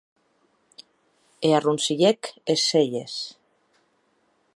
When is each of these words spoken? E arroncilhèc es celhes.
E 1.49 1.51
arroncilhèc 1.57 2.21
es 2.53 2.61
celhes. 2.71 3.15